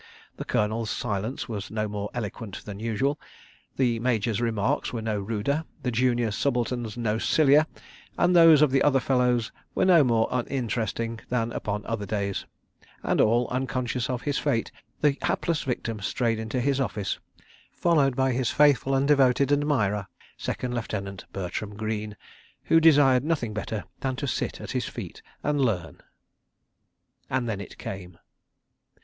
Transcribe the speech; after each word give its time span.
The 0.37 0.45
Colonel's 0.45 0.89
silence 0.89 1.47
was 1.47 1.69
no 1.69 1.87
more 1.87 2.09
eloquent 2.15 2.65
than 2.65 2.79
usual, 2.79 3.19
the 3.77 3.99
Major's 3.99 4.41
remarks 4.41 4.91
were 4.91 5.01
no 5.03 5.19
ruder, 5.19 5.63
the 5.83 5.91
Junior 5.91 6.31
Subaltern's 6.31 6.97
no 6.97 7.19
sillier, 7.19 7.67
and 8.17 8.35
those 8.35 8.63
of 8.63 8.71
the 8.71 8.81
other 8.81 8.99
fellows 8.99 9.51
were 9.75 9.85
no 9.85 10.03
more 10.03 10.27
uninteresting 10.31 11.19
than 11.29 11.51
upon 11.51 11.85
other 11.85 12.07
days; 12.07 12.47
and 13.03 13.21
all 13.21 13.47
unconscious 13.49 14.09
of 14.09 14.23
his 14.23 14.39
fate 14.39 14.71
the 15.01 15.19
hapless 15.21 15.61
victim 15.61 15.99
strayed 15.99 16.39
into 16.39 16.59
his 16.59 16.79
office, 16.81 17.19
followed 17.71 18.15
by 18.15 18.31
his 18.31 18.49
faithful 18.49 18.95
and 18.95 19.07
devoted 19.07 19.51
admirer, 19.51 20.07
Second 20.35 20.73
Lieutenant 20.73 21.25
Bertram 21.31 21.75
Greene, 21.75 22.17
who 22.63 22.79
desired 22.79 23.23
nothing 23.23 23.53
better 23.53 23.83
than 23.99 24.15
to 24.15 24.25
sit 24.25 24.59
at 24.59 24.71
his 24.71 24.85
feet 24.85 25.21
and 25.43 25.61
learn.... 25.61 26.01
And 27.29 27.47
then 27.47 27.61
it 27.61 27.77
came! 27.77 28.17